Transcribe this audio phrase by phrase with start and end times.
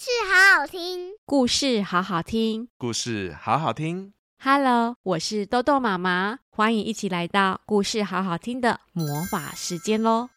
[0.00, 4.14] 事好好听，故事好好听，故事好好听。
[4.42, 10.30] Hello，我是豆豆妈妈，欢迎一起来到故事好好听的魔法时间喽！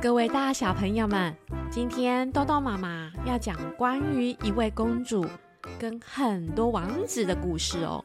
[0.00, 1.34] 各位大小朋友们，
[1.68, 5.26] 今天豆豆妈妈要讲关于一位公主
[5.76, 8.04] 跟很多王子的故事哦。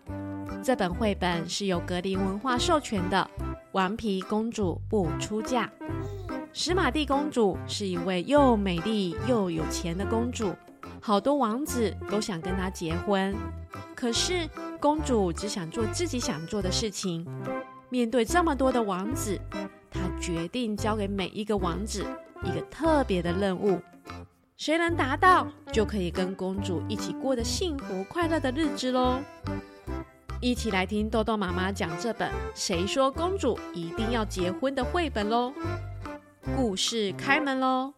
[0.63, 3.29] 这本绘本是由格林文化授权的，
[3.73, 5.71] 《顽皮公主不出嫁》。
[6.55, 10.53] 史玛蒂公主是一位又美丽又有钱的公主，
[11.01, 13.35] 好多王子都想跟她结婚。
[13.95, 14.47] 可是
[14.79, 17.27] 公主只想做自己想做的事情。
[17.89, 19.39] 面对这么多的王子，
[19.89, 22.05] 她决定交给每一个王子
[22.43, 23.81] 一个特别的任务，
[24.55, 29.17] 谁能达到，就可以跟公主一起过得幸福快乐的日子喽。
[30.39, 35.51] 一起来听豆豆妈妈讲这本《谁说公主一定要结婚》的绘本喽。
[36.43, 37.93] 故事开门喽！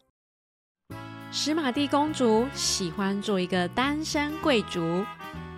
[1.31, 5.04] 史玛蒂公主喜欢做一个单身贵族，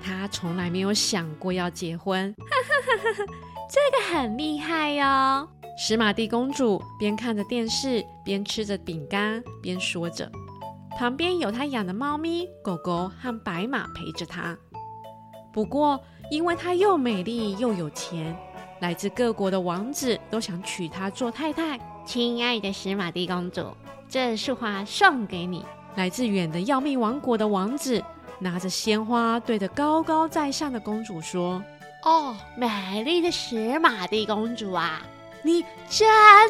[0.01, 2.33] 她从来没有想过要结婚。
[3.69, 5.47] 这个很厉害哟！
[5.77, 10.31] 史玛蒂公主边看着电视，边吃着饼干，边说着。
[10.97, 14.57] 旁边有她养的猫咪、狗狗和白马陪着她。
[15.51, 18.35] 不过，因为她又美丽又有钱，
[18.79, 21.77] 来自各国的王子都想娶她做太太。
[22.07, 23.75] 亲爱的史玛蒂公主，
[24.07, 25.65] 这束花送给你。
[25.95, 28.01] 来自远的要命王国的王子
[28.39, 31.61] 拿着鲜花，对着高高在上的公主说
[32.05, 35.01] ：“哦，美丽的史玛蒂公主啊，
[35.43, 36.07] 你真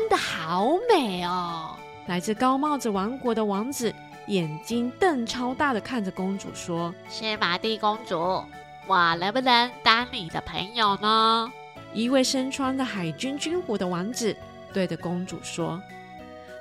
[0.09, 3.91] 的好美哦！”来自高帽子王国的王子
[4.27, 8.43] 眼睛瞪超大的看着公主说：“史玛蒂公主，
[8.85, 11.51] 我能不能当你的朋友呢？”
[11.95, 14.37] 一位身穿的海军军服的王子。
[14.73, 15.81] 对着公主说：“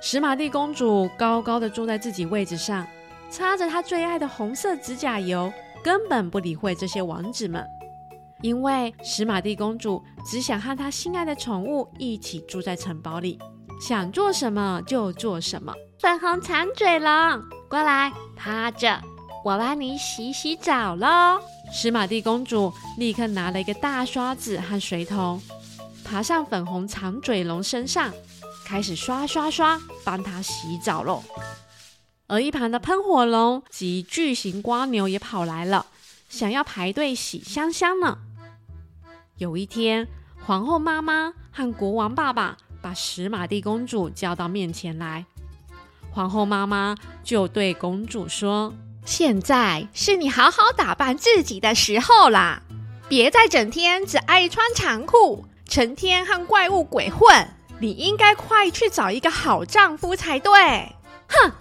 [0.00, 2.86] 史玛蒂公主高高的坐在自己位置上，
[3.30, 7.66] 擦着她最爱的红色指甲油，根本不理会这些王子们。
[8.42, 13.38] 因为史玛蒂公主只想和她心爱的宠物一起住在城堡里，
[13.80, 15.74] 想做什么就做什么。
[15.98, 17.10] 粉红长嘴龙，
[17.68, 19.00] 过来趴着，
[19.42, 21.40] 我帮你洗洗澡喽。”
[21.72, 25.40] 史玛蒂公主立刻拿了一个大刷子和水桶。
[26.06, 28.14] 爬上粉红长嘴龙身上，
[28.64, 31.24] 开始刷刷刷，帮它洗澡喽。
[32.28, 35.86] 而一旁的喷火龙及巨型瓜牛也跑来了，
[36.28, 38.18] 想要排队洗香香呢。
[39.38, 40.06] 有一天，
[40.44, 45.26] 皇后妈妈和国王爸爸把史玛蒂公主叫到面前来，
[46.12, 46.94] 皇后妈妈
[47.24, 48.72] 就对公主说
[49.04, 52.62] ：“现在是你好好打扮自己的时候啦，
[53.08, 57.28] 别再整天只爱穿长裤。”成天和怪物鬼混，
[57.78, 60.52] 你应该快去找一个好丈夫才对。
[61.28, 61.52] 哼，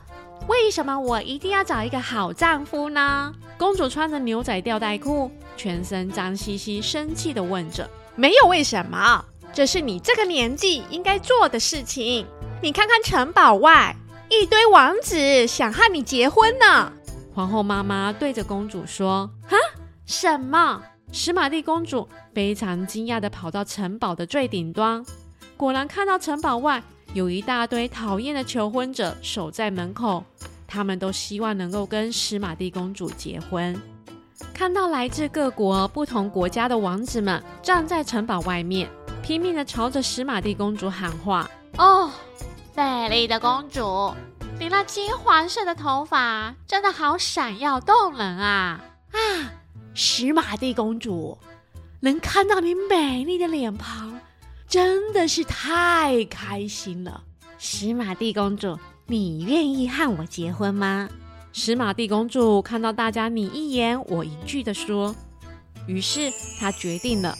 [0.48, 3.34] 为什么我一定要找一个好丈夫呢？
[3.58, 7.90] 公主穿着牛仔吊带裤，全身脏兮兮，生气的问着。
[8.16, 9.24] 没有为什么，
[9.54, 12.26] 这是你这个年纪应该做的事情。
[12.62, 13.96] 你看看城堡外，
[14.30, 16.92] 一堆王子想和你结婚呢。
[17.34, 19.58] 皇后妈妈对着公主说：“哈，
[20.06, 20.82] 什么？”
[21.18, 25.03] 史玛蒂公主非常惊讶地跑到城堡的最顶端，
[25.56, 26.84] 果然看到城堡外
[27.14, 30.22] 有一大堆讨厌的求婚者守在门口，
[30.68, 33.81] 他们都希望能够跟史玛蒂公主结婚。
[34.53, 38.90] 看到来自各国不同国家的王子们站在城堡外面，
[39.24, 41.50] 拼命地朝着史玛蒂公主喊话
[41.80, 42.12] ：“哦，
[42.76, 44.14] 美丽的公主，
[44.59, 48.84] 你那金黄色的头发真的好闪耀动人啊！
[49.14, 49.20] 啊！”
[49.98, 51.38] 史玛蒂公主，
[52.02, 54.20] 能看到你美丽的脸庞，
[54.68, 57.24] 真的是太开心了。
[57.58, 61.08] 史玛蒂公主，你愿意和我结婚吗？
[61.54, 65.16] 史玛蒂公主看到大家你一言我一句的说，
[65.88, 66.30] 于是
[66.60, 67.34] 她决定了。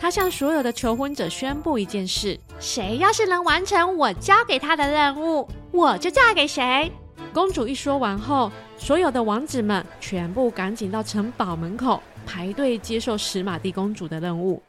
[0.00, 6.90] 她向所有的求婚者宣布一件事：谁要是能完成我交给她的任务，我就嫁给谁。
[7.32, 14.62] 公主一说完后，所有的王子们全部赶紧到城堡门口排队接受史马蒂公主的任务。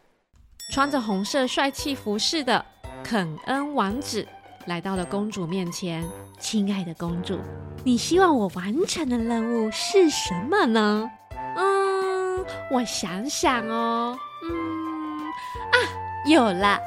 [0.71, 2.63] 穿着红色帅气服饰的
[3.03, 4.25] 肯恩王子
[4.67, 6.07] 来到了公主面前
[6.39, 7.39] ：“亲爱的公主，
[7.83, 11.09] 你希望我完成的任务是什么呢
[11.57, 15.27] ？”“嗯，我想想哦，嗯，
[15.71, 15.77] 啊，
[16.25, 16.79] 有了，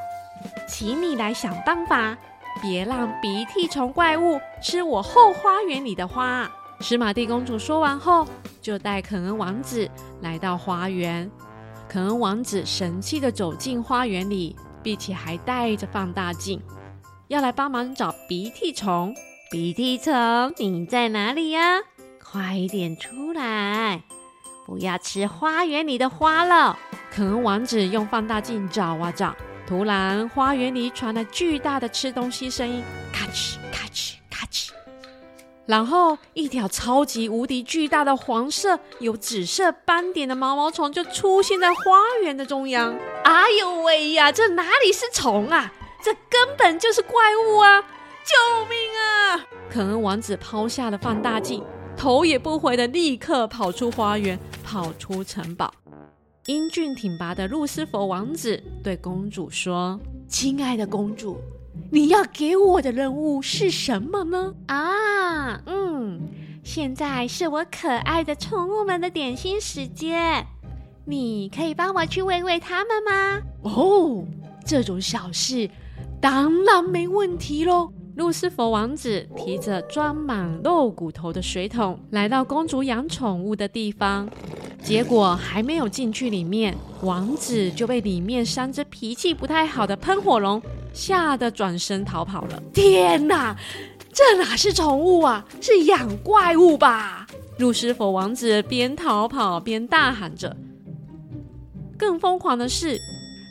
[0.67, 2.17] 请你来想办法。”
[2.61, 6.49] 别让鼻涕虫怪物吃我后花园里的花。
[6.81, 8.27] 史玛蒂公主说完后，
[8.61, 9.89] 就带肯恩王子
[10.21, 11.29] 来到花园。
[11.87, 16.61] 肯恩王子神气地走进花园里，并且还带着放大镜，
[17.27, 19.15] 要来帮忙找鼻涕虫。
[19.51, 21.79] 鼻涕虫，你在哪里呀？
[22.21, 24.01] 快一点出来，
[24.65, 26.77] 不要吃花园里的花了。
[27.11, 29.33] 肯恩王子用放大镜找啊找，
[29.67, 34.69] 突然花园里传来巨大的吃东西声音，咔哧咔哧咔哧。
[35.65, 42.95] 然后，一条超级无敌巨大的黄色有紫色斑点的毛毛虫就出现在花园的中央。
[43.23, 45.73] 哎呦喂呀，这哪里是虫啊？
[46.03, 47.81] 这根本就是怪物啊！
[47.81, 49.43] 救命啊！
[49.71, 51.63] 肯恩王子抛下了放大镜，
[51.97, 55.73] 头也不回的立刻跑出花园，跑出城堡。
[56.47, 59.99] 英俊挺拔的路斯佛王子对公主说
[60.29, 61.37] ：“亲爱的公主。”
[61.89, 64.53] 你要给我的任务是什么呢？
[64.67, 66.21] 啊，嗯，
[66.63, 70.45] 现在是我可爱的宠物们的点心时间，
[71.03, 73.41] 你可以帮我去喂喂它们吗？
[73.63, 74.23] 哦，
[74.63, 75.67] 这种小事
[76.21, 77.91] 当然没问题喽。
[78.15, 84.29] 路斯佛王子提着装满肉骨头的水桶，来到公主养宠物的地方。
[84.81, 90.61] 结果还没有进去里面，王子就被里面三只脾气不太好的喷火龙
[90.93, 92.63] 吓得转身逃跑了。
[92.73, 93.53] 天哪，
[94.13, 97.27] 这哪是宠物啊，是养怪物吧？
[97.57, 100.55] 路斯佛王子边逃跑边大喊着。
[101.97, 102.99] 更疯狂的是，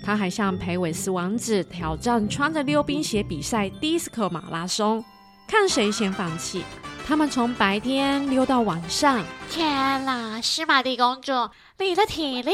[0.04, 5.02] 他还向裴维斯王子挑战穿着溜冰鞋比赛迪斯科马拉松，
[5.48, 6.62] 看谁先放弃。
[7.06, 9.24] 他们从白天溜到晚上。
[9.50, 11.32] 天哪，史玛蒂公主，
[11.78, 12.52] 你的体力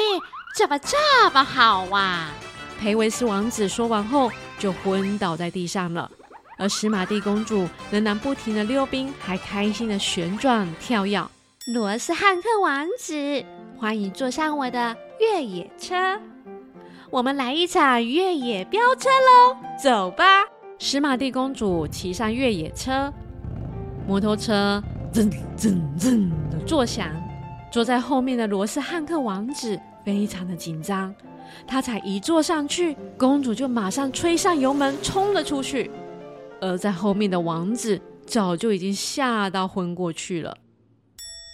[0.57, 0.97] 怎么这
[1.33, 2.31] 么好啊？
[2.81, 6.11] 裴维斯王子说完后就昏倒在地上了，
[6.57, 11.21] 而史玛蒂公主仍然不停的溜冰，还开心的旋转跳跃。
[11.67, 13.45] 罗斯汉克王子，
[13.77, 15.97] 欢迎坐上我的越野车。
[17.13, 19.57] 我们来一场越野飙车喽！
[19.83, 20.25] 走吧，
[20.79, 23.13] 史玛蒂公主骑上越野车，
[24.07, 24.81] 摩托车
[25.13, 27.09] 噌噌噌的作响。
[27.73, 31.13] 坐在后面的罗斯汉克王子非常的紧张，
[31.67, 35.91] 他才一坐上去，公主就马上吹上油门冲了出去，
[36.61, 40.57] 而在后面的王子早就已经吓到昏过去了。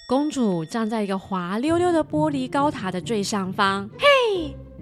[0.06, 4.15] 公主站在一个滑溜溜的玻璃高塔的最上方，嘿。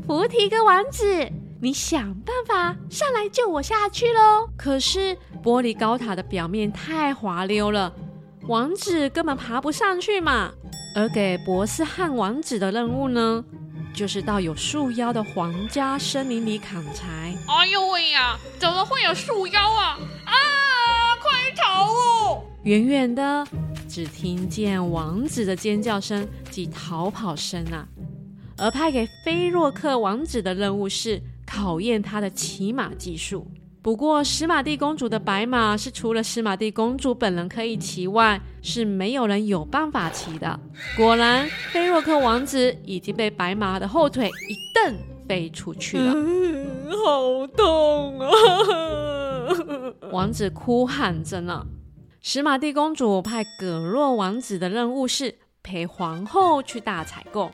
[0.07, 1.29] 菩提格王子，
[1.61, 4.49] 你想办法上来救我下去喽！
[4.57, 7.93] 可是玻璃高塔的表面太滑溜了，
[8.49, 10.53] 王子根本爬不上去嘛。
[10.95, 13.45] 而给博斯汉王子的任务呢，
[13.95, 17.35] 就是到有树妖的皇家森林里砍柴。
[17.49, 19.99] 哎呦喂呀，怎么会有树妖啊？
[20.25, 20.35] 啊，
[21.21, 22.45] 快逃哦！
[22.65, 23.47] 远远的，
[23.89, 27.89] 只听见王子的尖叫声及逃跑声啊。
[28.65, 33.47] 而派给菲洛克王子的任务是考验他的骑马技术。
[33.83, 40.59] 不过，史玛蒂公主的白马是除了史玛蒂公主本人可以骑外，是没有人有办法骑的。
[40.97, 44.97] 果然，菲洛克王子已经被白马的后腿一蹬
[45.29, 46.15] 飞出去了。
[46.17, 48.31] 嗯，好痛啊！
[50.11, 51.67] 王子哭喊着呢。
[52.23, 57.51] 史玛蒂公主派葛洛王子的任务是陪皇后去大采购。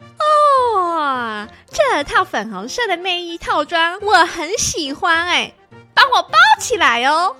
[1.00, 5.50] 哇，这套粉红色的内衣套装我很喜欢哎，
[5.94, 7.35] 帮我包起来哦！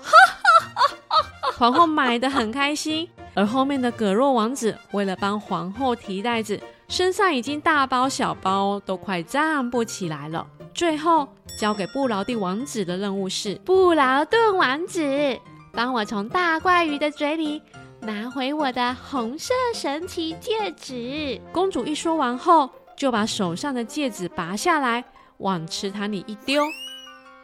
[1.59, 10.47] 皇后买的很开心，而后面的葛若王子为了帮皇后提袋子，身上已经大包小包，都快站不起来了。
[10.73, 11.27] 最后
[11.59, 15.39] 交给布劳蒂王子的任务是：布劳顿王子，
[15.71, 17.61] 帮我从大怪鱼的嘴里
[17.99, 21.39] 拿回我的红色神奇戒指。
[21.51, 22.67] 公主一说完后，
[23.01, 25.03] 就把手上的戒指拔下来，
[25.37, 26.61] 往池塘里一丢，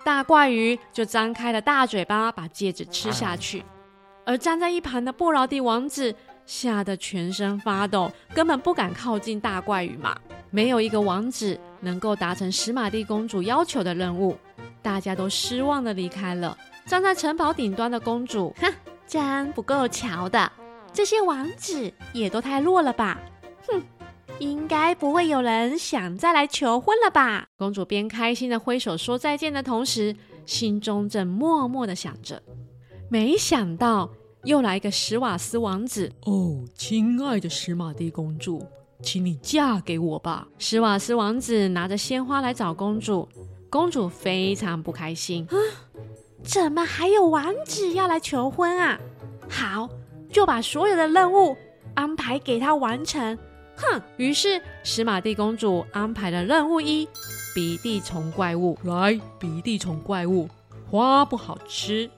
[0.06, 3.66] 大怪鱼就张开了大嘴巴，把戒指吃下去。
[4.24, 6.14] 而站在一旁的布劳蒂王子
[6.46, 10.16] 吓得全身发抖，根本不敢靠近大怪鱼嘛。
[10.52, 14.38] 没有一个王子能够达成史玛蒂公主要求的任务，
[14.84, 16.56] 大家都失望地离开了。
[16.86, 18.72] 站在城堡顶端的公主，哼，
[19.08, 20.52] 真不够瞧的。
[20.94, 23.18] 这些王子也都太弱了吧？
[23.68, 23.82] 哼。
[24.40, 27.48] 应该不会有人想再来求婚了吧？
[27.58, 30.16] 公主边开心的挥手说再见的同时，
[30.46, 32.42] 心中正默默的想着。
[33.10, 34.10] 没想到
[34.44, 38.64] 又来一个史瓦斯王子哦，亲爱的史玛蒂公主，
[39.02, 40.48] 请你嫁给我吧！
[40.60, 43.28] 史瓦斯王子拿着鲜花来找公主，
[43.70, 45.48] 公主非常不开心。
[45.50, 45.56] 啊，
[46.44, 49.00] 怎么还有王子要来求婚啊？
[49.50, 49.90] 好，
[50.32, 51.56] 就把所有的任务
[51.96, 53.38] 安排给他完成。
[53.78, 54.02] 哼！
[54.18, 57.08] 于是史玛蒂公主安排了任务一：
[57.56, 58.78] 鼻涕虫怪物。
[58.84, 60.50] 来，鼻涕虫怪物，
[60.90, 62.10] 花不好吃，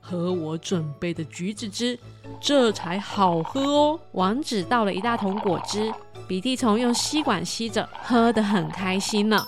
[0.00, 1.98] 喝我准备的橘子汁，
[2.40, 4.00] 这才好喝哦。
[4.12, 5.92] 王子倒了一大桶果汁，
[6.28, 9.44] 鼻涕虫用吸管吸着，喝得很开心呢。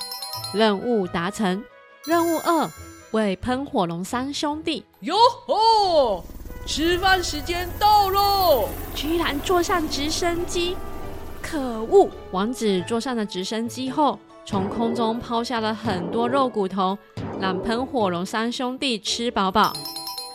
[0.54, 1.62] 任务达成。
[2.06, 2.70] 任务二，
[3.10, 4.82] 为喷火龙三兄弟。
[5.00, 5.14] 哟
[5.46, 6.24] 吼！
[6.64, 8.68] 吃饭时间到喽！
[8.94, 10.76] 居然坐上直升机，
[11.50, 12.10] 可恶！
[12.30, 16.98] 王子坐上了直升机后，从空中抛下了很多肉骨头，
[17.40, 19.72] 让喷火龙三兄弟吃饱饱。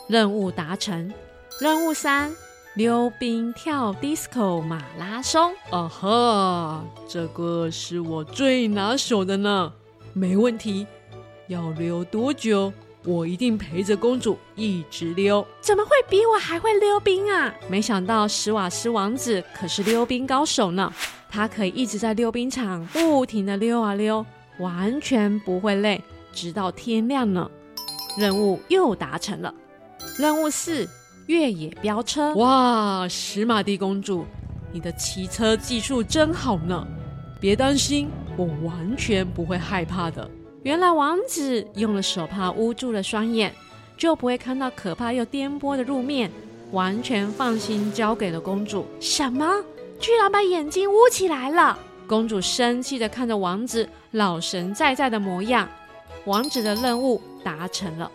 [0.07, 1.13] 任务达成。
[1.61, 2.33] 任务三：
[2.73, 5.53] 溜冰跳 disco 马拉松。
[5.69, 9.71] 啊哈，这个是我最拿手的呢，
[10.13, 10.87] 没问题。
[11.45, 12.73] 要溜多久？
[13.05, 15.45] 我一定陪着公主一直溜。
[15.59, 17.53] 怎么会比我还会溜冰啊？
[17.69, 20.91] 没想到史瓦斯王子可是溜冰高手呢。
[21.29, 24.23] 他可以一直在溜冰场不停的溜啊溜，
[24.59, 25.99] 完全不会累，
[26.31, 27.49] 直到天亮呢。
[28.17, 29.53] 任务又达成了。
[30.17, 30.87] 任务四：
[31.25, 32.33] 越野飙车。
[32.35, 34.25] 哇，史玛蒂公主，
[34.71, 36.87] 你的骑车技术真好呢！
[37.39, 40.29] 别担心，我完全不会害怕的。
[40.63, 43.53] 原来王子用了手帕捂住了双眼，
[43.97, 46.31] 就不会看到可怕又颠簸的路面，
[46.71, 48.85] 完全放心交给了公主。
[48.99, 49.45] 什么？
[49.99, 51.77] 居然把眼睛捂起来了！
[52.07, 55.67] 公主生气的看着王子老神在在的模样。
[56.25, 58.09] 王子的任务达成了。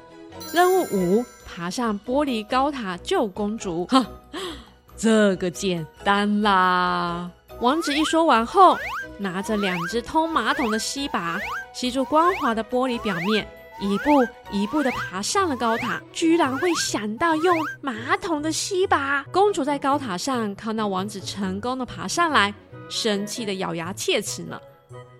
[0.52, 1.24] 任务五。
[1.50, 4.06] 爬上玻璃高塔救公主，哈，
[4.96, 7.28] 这个简单啦！
[7.60, 8.76] 王子一说完后，
[9.18, 11.40] 拿着两只通马桶的吸把，
[11.80, 13.46] 吸住光滑的玻璃表面，
[13.80, 14.10] 一步
[14.50, 16.02] 一步地爬上了高塔。
[16.12, 19.22] 居然会想到用马桶的吸把！
[19.30, 22.52] 公主在高塔上看到王子成功地爬上来，
[22.90, 24.60] 生气地咬牙切齿呢。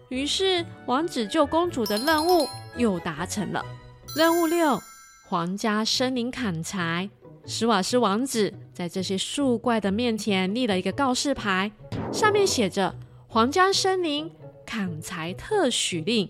[0.08, 3.64] 于是，王子救公主的任务又达成了。
[4.16, 4.80] 任务六。
[5.28, 7.08] 皇家森林砍柴，
[7.46, 11.70] 史瓦斯王子在这些树怪的面前立了一个告示牌，
[12.12, 12.92] 上面写着
[13.28, 14.28] “皇家森林
[14.66, 16.28] 砍柴特许令”。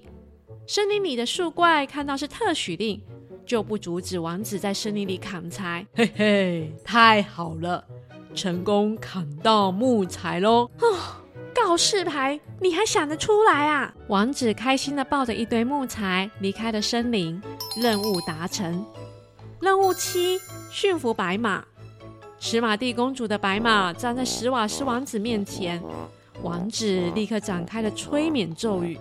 [0.68, 3.02] 森林里的树怪看到是特许令，
[3.46, 5.86] 就不阻止王子在森林里砍柴。
[5.94, 7.82] 嘿嘿，太好了，
[8.34, 10.70] 成功砍到木材喽！
[10.82, 10.98] 哦，
[11.54, 13.94] 告示牌你还想得出来啊？
[14.08, 17.40] 王子开心的抱着一堆木材离开了森林。
[17.80, 18.84] 任务达成。
[19.62, 20.38] 任务七：
[20.70, 21.64] 驯服白马。
[22.38, 25.82] 史玛蒂公主的白马站在史瓦斯王子面前，
[26.42, 28.98] 王子立刻展开了催眠咒语。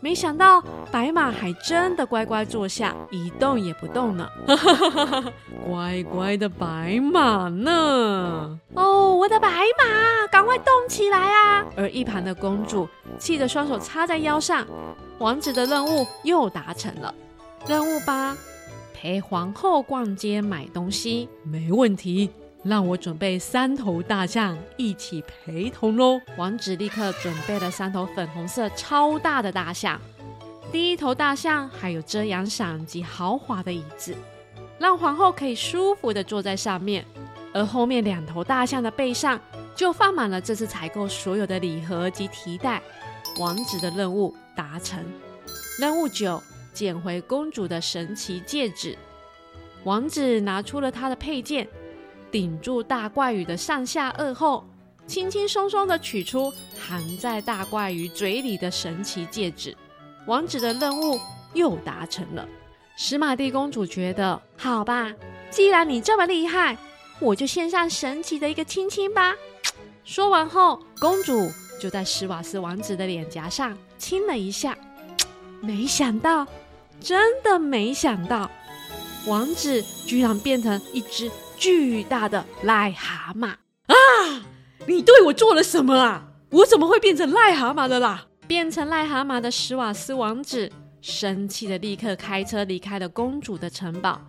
[0.00, 4.28] 没想到白马还真的乖乖坐下，一动也不动呢。
[5.66, 8.58] 乖乖的白马呢？
[8.74, 11.66] 哦，我的白马，赶快动起来啊！
[11.76, 14.66] 而一旁的公主气得双手插在腰上。
[15.18, 17.12] 王子的任务又达成了。
[17.66, 18.36] 任务八：
[18.94, 21.28] 陪皇后逛街买东西。
[21.42, 22.30] 没问题，
[22.62, 26.20] 让我准备三头大象一起陪同喽。
[26.36, 30.00] 王子立刻准备了三头粉红色超大的大象。
[30.72, 34.14] 第一头大象还有遮阳伞及豪华的椅子，
[34.78, 37.04] 让皇后可以舒服地坐在上面。
[37.54, 39.40] 而后面两头大象的背上
[39.74, 42.82] 就放满了这次采购所有的礼盒及提袋。
[43.38, 45.04] 王子的任务达成。
[45.78, 46.42] 任务九。
[46.72, 48.98] 捡回公主的神奇戒指，
[49.84, 51.66] 王子拿出了他的佩剑，
[52.30, 54.64] 顶住大怪鱼的上下颚后，
[55.06, 59.76] 轻轻松松地取出含在大怪鱼嘴里的神奇戒指。
[60.26, 61.18] 王子的任务
[61.54, 62.46] 又达成了。
[62.96, 65.12] 史玛蒂公主觉得，好吧，
[65.50, 66.76] 既然你这么厉害，
[67.20, 69.34] 我就献上神奇的一个亲亲吧。
[70.04, 74.76] 说完后，公主就在史瓦斯王子的脸颊上亲了一下。
[75.60, 76.46] 没想到。
[76.98, 78.50] 真的没想到，
[79.26, 83.94] 王子居然变成一只巨大的癞蛤蟆啊！
[84.86, 86.24] 你对我做了什么啊？
[86.50, 88.26] 我怎么会变成癞蛤蟆的啦？
[88.46, 90.70] 变成癞蛤蟆的史瓦斯王子
[91.00, 94.20] 生气的立刻开车离开了公主的城堡。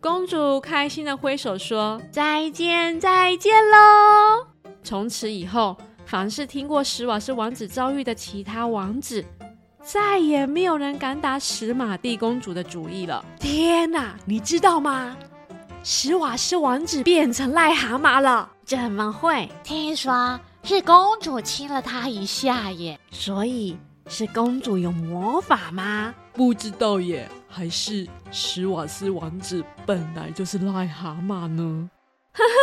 [0.00, 4.46] 公主开心的挥手说：“再见，再见喽！”
[4.82, 9.24] 从此以后，凡是听过史瓦斯王子遭遇的其他王子。
[9.82, 13.24] 再也没有人敢打史玛蒂公主的主意了。
[13.38, 15.16] 天哪，你知道吗？
[15.88, 18.50] 史瓦斯王子变成癞蛤蟆了。
[18.64, 19.48] 怎么会？
[19.62, 22.98] 听说是公主亲了他一下耶。
[23.12, 23.78] 所以
[24.08, 26.12] 是公主有魔法吗？
[26.32, 27.30] 不知道耶。
[27.48, 31.88] 还是史瓦斯王子本来就是癞蛤蟆呢？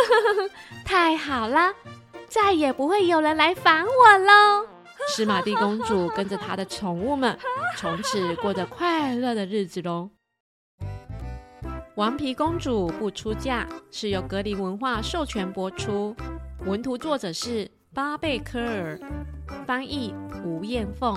[0.84, 1.72] 太好了，
[2.28, 4.66] 再也不会有人来烦我喽。
[5.08, 7.38] 史玛蒂公主跟着她的宠物们，
[7.78, 10.10] 从此过着快乐的日子喽。
[11.96, 16.12] 顽皮公主不出嫁是由格林文化授权播出，
[16.66, 18.98] 文图作者是巴贝科尔，
[19.64, 20.12] 翻译
[20.44, 21.16] 吴艳凤。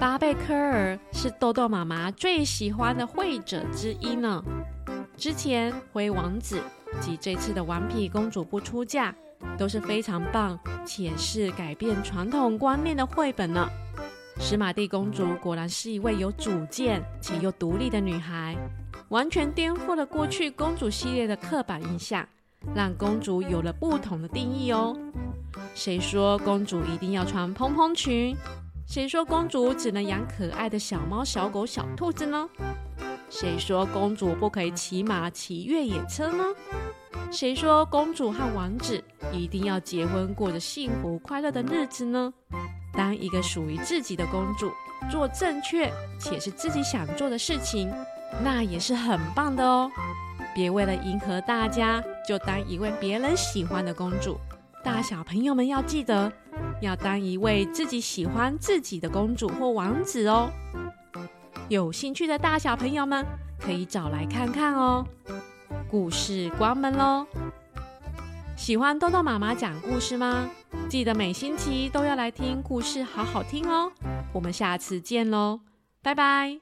[0.00, 4.42] 巴贝科尔是豆豆妈妈最喜欢的绘者之一呢。
[5.16, 6.60] 之前《灰王子》
[7.00, 9.14] 及这次的《顽皮公主不出嫁》
[9.56, 13.68] 都是非常棒且是改变传统观念的绘本呢。
[14.40, 18.56] 史玛蒂公主果然是一位有主见且又独立的女孩，
[19.08, 22.26] 完全颠覆了过去公主系列的刻板印象，
[22.74, 24.96] 让公主有了不同的定义哦。
[25.74, 28.36] 谁说公主一定要穿蓬蓬裙？
[28.86, 32.48] 谁说公主只能养可爱的小猫、小狗、小兔子呢？
[33.28, 36.44] 谁说公主不可以骑马、骑越野车呢？
[37.32, 42.32] 谁说公主和王子一定要结婚，过着幸福快乐的日子呢？
[42.92, 44.70] 当一个属于自己的公主，
[45.10, 47.92] 做正确且是自己想做的事情，
[48.42, 49.90] 那也是很棒的哦。
[50.54, 54.38] 别为了迎合大家，就当一位别人喜欢的公主。
[54.82, 56.32] 大小朋友们要记得，
[56.80, 60.50] 要当一位自己喜欢自己的公主或王子哦。
[61.68, 63.26] 有兴趣的大小朋友们
[63.60, 65.04] 可以找来看看哦。
[65.90, 67.26] 故事关门喽！
[68.56, 70.48] 喜欢豆豆妈妈讲故事吗？
[70.88, 73.90] 记得每星期都要来听故事，好好听哦。
[74.32, 75.60] 我们下次见喽，
[76.00, 76.54] 拜拜。